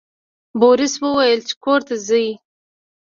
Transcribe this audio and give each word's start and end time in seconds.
بوریس 0.59 0.93
وویل 1.03 1.39
چې 1.47 1.53
کور 1.63 1.79
ته 1.87 1.95
ځئ. 2.07 2.27